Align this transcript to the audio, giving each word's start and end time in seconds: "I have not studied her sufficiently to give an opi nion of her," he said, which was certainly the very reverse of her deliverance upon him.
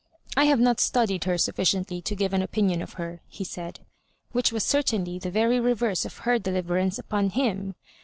"I 0.35 0.45
have 0.45 0.59
not 0.59 0.79
studied 0.79 1.25
her 1.25 1.37
sufficiently 1.37 2.01
to 2.01 2.15
give 2.15 2.33
an 2.33 2.41
opi 2.41 2.63
nion 2.63 2.81
of 2.81 2.93
her," 2.93 3.21
he 3.27 3.43
said, 3.43 3.81
which 4.31 4.51
was 4.51 4.63
certainly 4.63 5.19
the 5.19 5.29
very 5.29 5.59
reverse 5.59 6.05
of 6.05 6.17
her 6.25 6.39
deliverance 6.39 6.97
upon 6.97 7.29
him. 7.29 7.75